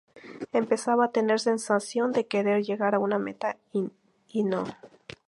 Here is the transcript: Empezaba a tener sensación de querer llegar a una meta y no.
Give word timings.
Empezaba 0.51 1.05
a 1.05 1.11
tener 1.11 1.39
sensación 1.39 2.11
de 2.11 2.25
querer 2.25 2.63
llegar 2.63 2.95
a 2.95 2.99
una 2.99 3.19
meta 3.19 3.57
y 4.33 4.43
no. 4.43 4.63